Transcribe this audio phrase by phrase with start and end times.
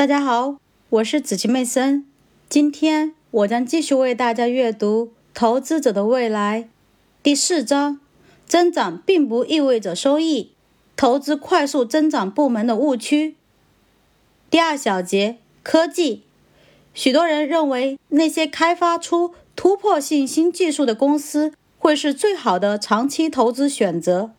[0.00, 0.56] 大家好，
[0.88, 2.06] 我是子琪妹森。
[2.48, 6.62] 今天我将继续为大家阅读《投资者的未来》
[7.22, 8.00] 第四章：
[8.46, 10.52] 增长并不意味着收益，
[10.96, 13.36] 投资快速增长部门的误区。
[14.48, 16.22] 第二小节：科技。
[16.94, 24.30] 许多人认为那些开发出突破性新技术的公司会是最好的长期投资选择。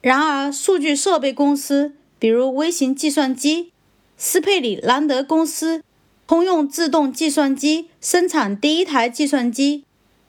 [0.00, 3.72] 然而，数据设备公司，比如微型计算机。
[4.18, 5.82] 斯佩里兰德公司、
[6.26, 9.84] 通用自动计算机生产第一台计算机，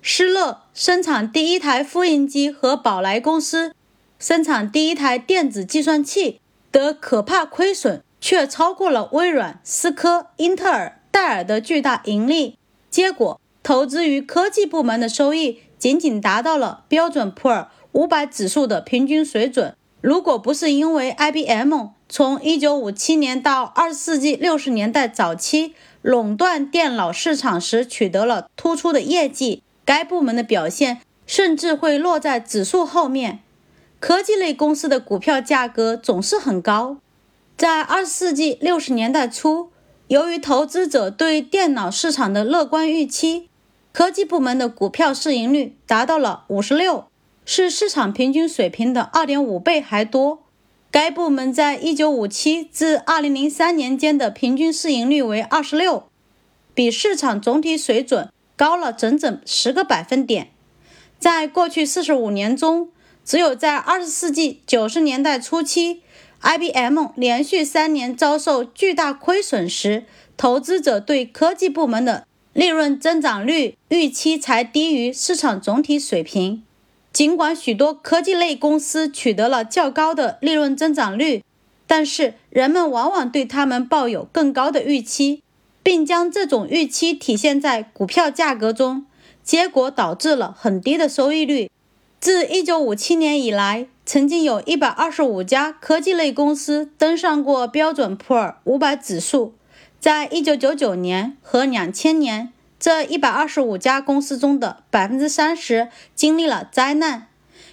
[0.00, 3.74] 施乐生产第一台复印机和宝来公司
[4.18, 6.40] 生产第一台电子计算器
[6.70, 12.56] 的可怕亏损，却超过了微软、思科、英特尔、戴尔的巨大盈利。
[12.88, 19.74] 结果，投资于科技部门的收益仅仅达到了标准普尔五百指数的平均水准。
[20.02, 21.92] 如果不是因为 IBM。
[22.14, 33.40] 从1957年到20世纪60年代早期垄断电脑市场时取得了突出的业绩，该部门的表现甚至会落在指数后面。
[33.98, 36.98] 科技类公司的股票价格总是很高。
[37.56, 39.70] 在20世纪60年代初，
[40.08, 43.48] 由于投资者对电脑市场的乐观预期，
[43.90, 47.04] 科技部门的股票市盈率达到了56，
[47.44, 50.42] 是市场平均水平的2.5倍还多。
[50.90, 56.02] 该部门在1957至2003年间的平均市盈率为26，
[56.74, 60.50] 比市场总体水准高了整整十个百分点。
[61.18, 62.90] 在过去45年中，
[63.24, 66.02] 只有在20世纪90年代初期
[66.42, 70.04] ，IBM 连续三年遭受巨大亏损时，
[70.36, 76.62] 投资者对科技部门的利润增长率预期才低于市场总体水平。
[77.12, 81.44] 尽管许多科技类公司取得了较高的利润增长率，
[81.86, 85.42] 但是人们往往对他们抱有更高的预期，
[85.82, 89.04] 并将这种预期体现在股票价格中，
[89.42, 91.70] 结果导致了很低的收益率。
[92.18, 99.54] 自1957年以来，曾经有一百二十五家科技类公司登上过标准普尔五百指数。
[100.00, 102.51] 在1999年和2000年。
[102.82, 107.28] 这一百二十五家公司中的百分之三十经历了灾难。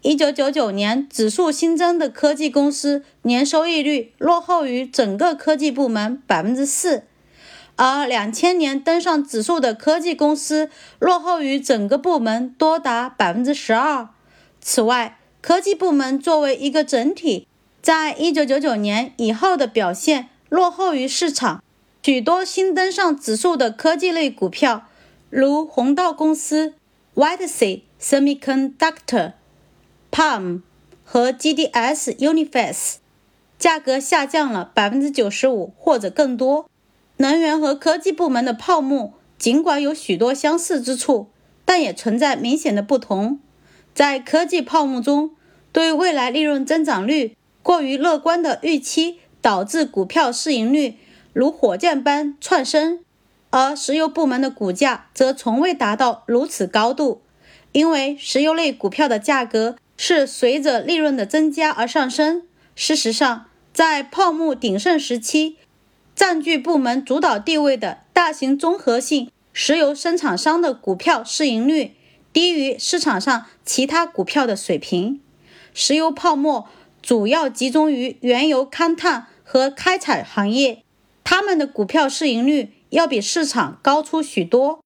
[0.00, 7.02] 一九九九年，指数新增的科技公司年收益率落后于整个科技部门百分之四，
[7.76, 14.08] 而两千年登上指数的科技公司落后于整个部门多达百分之十二。
[14.62, 17.46] 此外，科技部门作为一个整体，
[17.82, 21.62] 在一九九九年以后的表现落后于市场。
[22.02, 24.86] 许多新登上指数的科技类股票。
[25.30, 26.74] 如红道公司、
[27.14, 29.32] Whitesea Semiconductor、
[30.10, 30.62] Palm
[31.04, 32.96] 和 GDS Uniface，
[33.58, 36.68] 价格下降了百分之九十五或者更多。
[37.16, 41.28] 能源和科技部门的泡沫尽管有许多相似之处，
[41.64, 43.38] 但也存在明显的不同。
[43.94, 45.30] 在科技泡沫中，
[45.72, 50.96] 对未来利润增长率过于乐观的预期导致股票市盈率
[51.32, 53.00] 如火箭般窜升。
[53.56, 57.22] 而石油部门的股价则从未达到如此高度，
[57.70, 62.42] 因为石油类股票的价格是随着利润的增加而上升。
[62.74, 65.56] 事实上，在泡沫鼎盛时期，
[66.16, 71.94] 占据部门主导地位的大型综合性石油生产商的股票市盈率
[72.32, 75.20] 低于市场上其他股票的水平。
[75.72, 76.68] 石油泡沫
[77.00, 80.82] 主要集中于原油勘探和开采行业，
[81.22, 82.73] 他们的股票市盈率。
[82.94, 84.78] 要比市场高出许多。